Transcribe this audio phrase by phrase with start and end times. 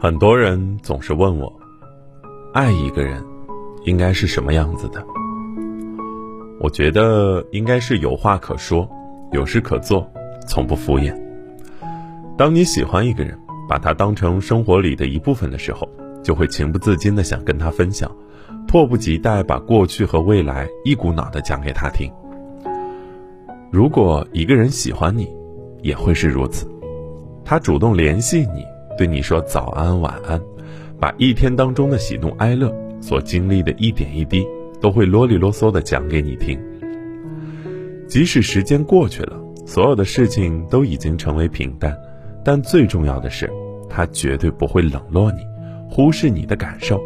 [0.00, 1.52] 很多人总是问我，
[2.54, 3.20] 爱一个人
[3.84, 5.04] 应该是什么样子的？
[6.60, 8.88] 我觉得应该是有话可说，
[9.32, 10.08] 有事可做，
[10.46, 11.12] 从不敷衍。
[12.36, 13.36] 当你喜欢一个人，
[13.68, 15.88] 把他当成生活里的一部分的时候，
[16.22, 18.08] 就会情不自禁的想跟他分享，
[18.68, 22.08] 迫不及待把过去和未来一股脑的讲给他听。
[23.72, 25.28] 如果一个人喜欢你，
[25.82, 26.70] 也会是如此，
[27.44, 28.64] 他主动联系你。
[28.98, 30.42] 对你说早安晚安，
[30.98, 34.44] 把一天当中的喜怒哀乐所经历的一点一滴，
[34.80, 36.58] 都会啰里啰嗦的讲给你听。
[38.08, 41.96] 即使时间过去了，所有的事情都已经成为平淡，
[42.44, 43.48] 但最重要的是，
[43.88, 45.42] 他绝对不会冷落你，
[45.88, 47.00] 忽视你的感受。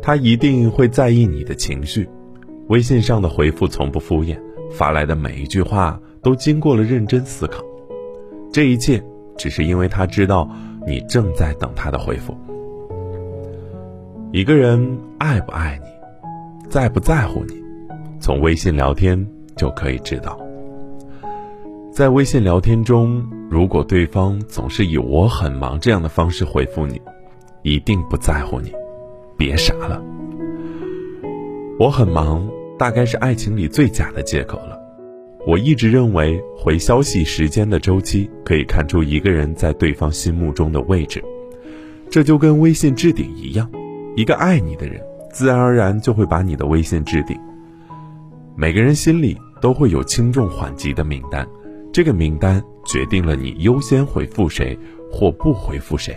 [0.00, 2.08] 他一定会在意你的情绪，
[2.68, 4.38] 微信上的回复从不敷衍，
[4.70, 7.60] 发来的每一句话都经过了认真思考。
[8.52, 9.02] 这一切。
[9.36, 10.48] 只是因为他知道
[10.86, 12.36] 你正在等他的回复。
[14.32, 17.54] 一个人爱不爱你，在不在乎你，
[18.20, 20.38] 从微信聊天就可以知道。
[21.92, 27.00] 在微信聊天中，如果对方总是以“我很忙”这样的方式回复你，
[27.62, 28.70] 一定不在乎你，
[29.38, 30.02] 别傻了。
[31.78, 32.46] 我很忙，
[32.78, 34.78] 大概是爱情里最假的借口了。
[35.46, 41.22] 我一直认为，回消息时间的周期可以看出一个人在对方心目中的位置。
[42.10, 43.70] 这就跟微信置顶一样，
[44.16, 47.38] 一个爱你的人，自然而然就会把你的微信置顶。
[48.56, 51.46] 每个人心里都会有轻重缓急的名单，
[51.92, 54.76] 这个名单决定了你优先回复谁
[55.12, 56.16] 或不回复谁。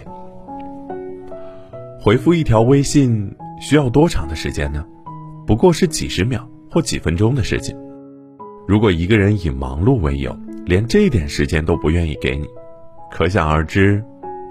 [2.02, 4.84] 回复一条微信需要多长的时间呢？
[5.46, 7.78] 不过是几十秒或几分钟的事情。
[8.70, 12.46] 如果一个人以忙碌为由，连这点时间都不愿意给你，
[13.10, 14.04] 可想而知，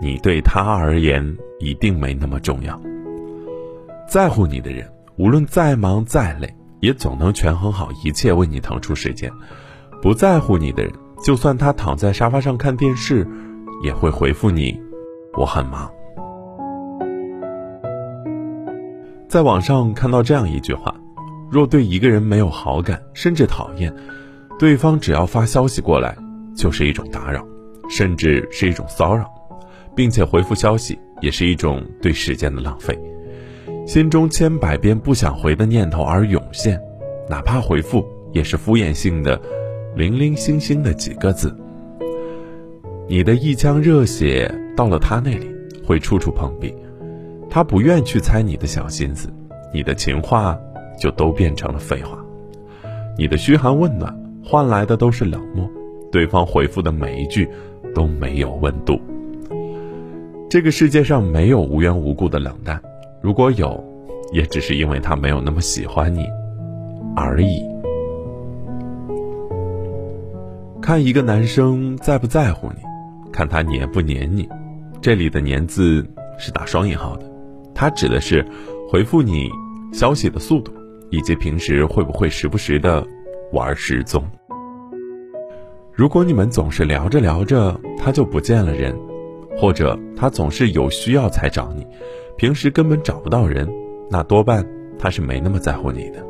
[0.02, 1.24] 你对他而言
[1.60, 2.76] 一定没那么重要。
[4.08, 9.30] 在乎你的人，无论再忙再累，也总能权衡好一切为你腾出时间；
[10.02, 10.92] 不在乎你的人，
[11.22, 13.24] 就算他躺在沙发上看电视，
[13.84, 14.82] 也会回复你
[15.38, 15.88] ：“我很忙。”
[19.30, 20.92] 在网上看到这样一句话。
[21.50, 23.94] 若对一个人没有好感，甚至讨厌，
[24.58, 26.16] 对方只要发消息过来，
[26.54, 27.42] 就是一种打扰，
[27.88, 29.30] 甚至是一种骚扰，
[29.96, 32.98] 并且回复消息也是一种对时间的浪费。
[33.86, 36.78] 心中千百遍不想回的念头而涌现，
[37.30, 39.40] 哪怕回复也是敷衍性的，
[39.96, 41.56] 零零星星的几个字。
[43.08, 45.50] 你的一腔热血到了他那里
[45.82, 46.74] 会处处碰壁，
[47.48, 49.32] 他不愿去猜你的小心思，
[49.72, 50.58] 你的情话。
[50.98, 52.18] 就都变成了废话，
[53.16, 54.14] 你的嘘寒问暖
[54.44, 55.68] 换来的都是冷漠，
[56.10, 57.48] 对方回复的每一句
[57.94, 59.00] 都没有温度。
[60.50, 62.80] 这个世界上没有无缘无故的冷淡，
[63.20, 63.84] 如果有，
[64.32, 66.26] 也只是因为他没有那么喜欢你
[67.14, 67.62] 而已。
[70.80, 72.80] 看一个男生在不在乎你，
[73.30, 74.48] 看他黏不黏你，
[75.02, 76.06] 这里的“黏”字
[76.38, 77.30] 是打双引号的，
[77.74, 78.42] 它指的是
[78.88, 79.50] 回复你
[79.92, 80.72] 消息的速度。
[81.10, 83.06] 以及平时会不会时不时的
[83.52, 84.22] 玩失踪？
[85.92, 88.96] 如果你们总是聊着聊着他就不见了人，
[89.56, 91.86] 或者他总是有需要才找你，
[92.36, 93.68] 平时根本找不到人，
[94.10, 94.64] 那多半
[94.98, 96.24] 他是没那么在乎你的，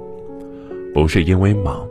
[0.94, 1.86] 不是因为忙，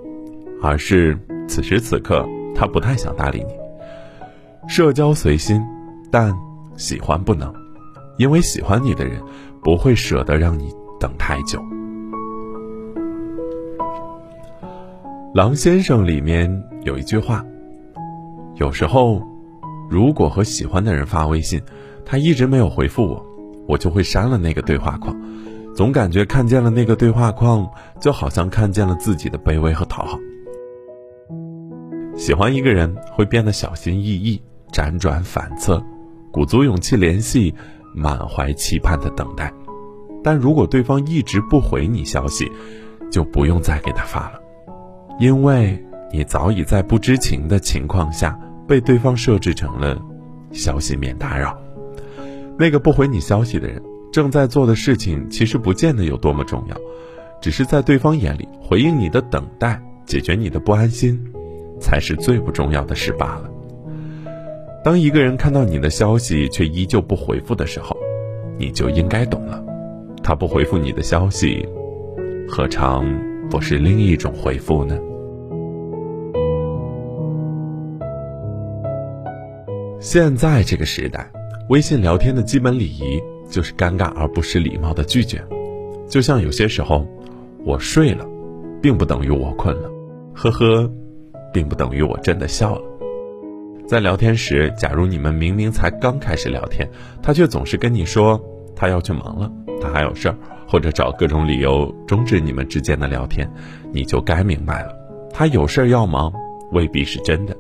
[0.62, 3.54] 而是此时此刻他不太想搭理你。
[4.68, 5.62] 社交随心，
[6.12, 6.36] 但
[6.76, 7.54] 喜欢不能，
[8.18, 9.22] 因为喜欢你的人
[9.64, 11.62] 不会舍得让你等太久。
[15.38, 17.46] 狼先生里面有一句话：
[18.56, 19.22] 有时候，
[19.88, 21.62] 如果和喜欢的人发微信，
[22.04, 23.24] 他一直没有回复我，
[23.68, 25.16] 我就会删了那个对话框。
[25.76, 27.70] 总感觉看见了那个对话框，
[28.02, 30.18] 就好像看见了自己的卑微和讨好。
[32.16, 34.42] 喜欢一个人会变得小心翼翼、
[34.72, 35.80] 辗转反侧，
[36.32, 37.54] 鼓足勇气联系，
[37.94, 39.54] 满怀期盼的等待。
[40.24, 42.52] 但如果对方一直不回你消息，
[43.12, 44.42] 就不用再给他发了。
[45.20, 50.00] 因为你早已在不知情的情况下被对方设置成了
[50.52, 51.58] 消息免打扰。
[52.58, 53.82] 那个不回你消息的人
[54.12, 56.76] 正在做的事情其实不见得有多么重要，
[57.42, 61.20] 只是在对方眼里，回应你的等待、解决你的不安心，
[61.80, 63.50] 才是最不重要的事罢了。
[64.84, 67.96] 当一个人看到你的消息却依旧不回复的时候，
[68.58, 69.64] 你就应该懂了，
[70.24, 71.68] 他不回复你的消息，
[72.48, 73.06] 何尝
[73.50, 74.98] 不是另一种回复呢？
[80.00, 81.28] 现在这个时代，
[81.70, 85.44] 微信聊天的基本礼仪就是尴尬而不失礼貌的拒绝。
[86.08, 87.08] 就像有些时候，
[87.66, 88.24] 我睡了，
[88.80, 89.90] 并不等于我困了，
[90.36, 90.92] 呵呵，
[91.52, 92.82] 并不等于我真的笑了。
[93.88, 96.88] 在聊天时，假如你们明明才刚开始聊天，
[97.24, 98.40] 他却总是跟你说
[98.76, 99.52] 他要去忙了，
[99.82, 103.52] 他还有事儿，或者找各种理由终止你们之间的聊天，
[103.92, 104.94] 你就该明白了，
[105.34, 106.32] 他有事儿要忙，
[106.72, 107.58] 未必是真的，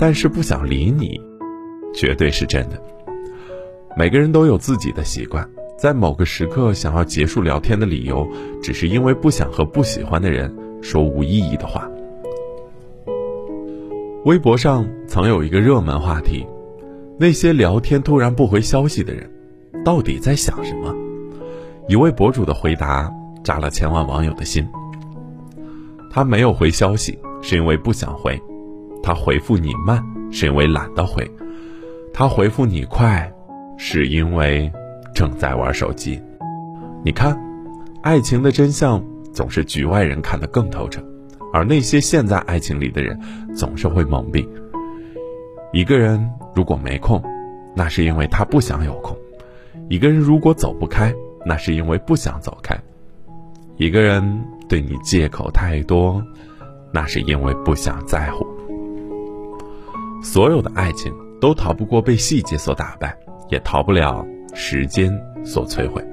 [0.00, 1.20] 但是不想理你，
[1.94, 2.80] 绝对是真的。
[3.96, 5.48] 每个人都有自己的习惯。
[5.78, 8.28] 在某个时刻想要结束聊天的理由，
[8.62, 11.90] 只是因为不想和不喜欢的人说无意义的话。
[14.26, 16.46] 微博上曾有一个热门话题：
[17.18, 19.26] 那些聊天突然不回消息的人，
[19.82, 20.94] 到底在想什么？
[21.88, 23.10] 一位博主的回答
[23.42, 24.68] 扎了千万网友的心。
[26.10, 28.34] 他没有回消息，是因为不想回；
[29.02, 31.24] 他回复你慢，是因为懒得回；
[32.20, 33.32] 他回复你快，
[33.78, 34.70] 是因为。
[35.14, 36.22] 正在玩手机，
[37.02, 37.36] 你看，
[38.02, 39.02] 爱情的真相
[39.32, 41.02] 总是局外人看得更透彻，
[41.52, 43.18] 而那些陷在爱情里的人
[43.56, 44.46] 总是会蒙蔽。
[45.72, 47.22] 一个人如果没空，
[47.74, 49.16] 那是因为他不想有空；
[49.88, 51.12] 一个人如果走不开，
[51.44, 52.76] 那是因为不想走开；
[53.76, 54.22] 一个人
[54.68, 56.22] 对你借口太多，
[56.92, 58.46] 那是因为不想在乎。
[60.22, 63.16] 所有的爱情都逃不过被细节所打败，
[63.48, 64.24] 也逃不了。
[64.52, 66.04] 时间所摧毁，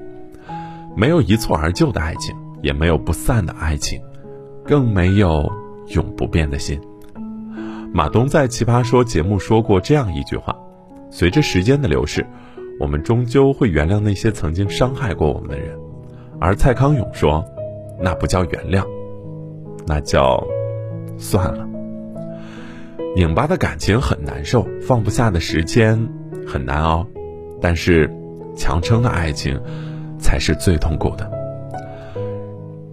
[0.96, 4.00] 没有一蹴而就的爱情，也没有不散的爱情，
[4.64, 5.44] 更没有
[5.88, 6.80] 永不变的心。
[7.92, 10.56] 马东在《奇葩说》节目说过这样一句话
[11.10, 12.24] ：“随着时间的流逝，
[12.78, 15.76] 我们终究会原谅那些曾经伤害过我们的人。”
[16.40, 17.44] 而蔡康永说
[18.00, 18.86] ：“那不叫原谅，
[19.84, 20.40] 那叫
[21.18, 21.67] 算了。”
[23.16, 25.98] 拧巴的感情很难受，放不下的时间
[26.46, 27.06] 很难熬，
[27.60, 28.10] 但是。
[28.56, 29.56] 强撑的爱情，
[30.18, 31.30] 才是最痛苦的。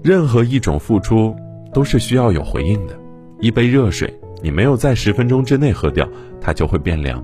[0.03, 1.35] 任何一种付出
[1.73, 2.95] 都是需要有回应的。
[3.39, 4.13] 一杯热水，
[4.43, 6.07] 你没有在十分钟之内喝掉，
[6.39, 7.19] 它就会变凉；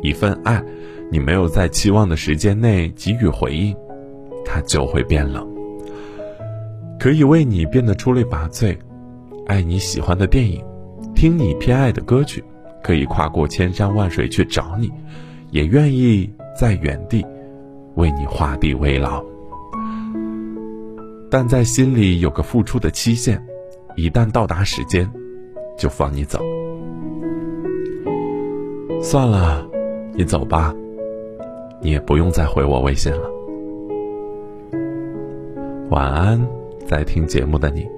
[0.00, 0.62] 一份爱，
[1.10, 3.74] 你没有在期望的时间内给予回应，
[4.44, 5.44] 它就会变冷。
[7.00, 8.76] 可以为你变得出类拔萃，
[9.48, 10.62] 爱你喜欢的电影，
[11.22, 12.42] 听你偏爱的歌曲，
[12.82, 14.90] 可以跨过千山万水去找你，
[15.52, 17.24] 也愿意在原地。
[17.94, 19.24] 为你画地为牢，
[21.30, 23.40] 但在心里有个付出的期限，
[23.94, 25.08] 一旦到达时间，
[25.78, 26.40] 就放你走。
[29.00, 29.64] 算了，
[30.14, 30.74] 你走吧，
[31.80, 33.30] 你也不用再回我微信了。
[35.88, 36.44] 晚安，
[36.84, 37.88] 在听节目的你，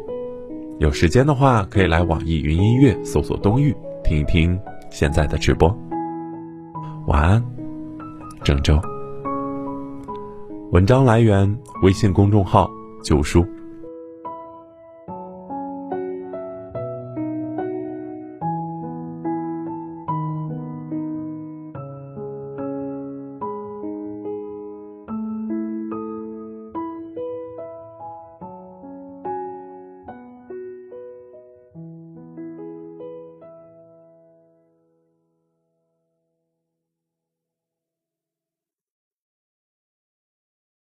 [0.78, 4.58] 有时间的话可以来网易云音乐搜索“冬玉”听一听
[4.90, 5.74] 现在的直播。
[7.06, 7.44] 晚安，
[8.42, 8.76] 郑州。
[10.72, 12.68] 文章来源：微信公众号
[13.04, 13.46] “九叔”。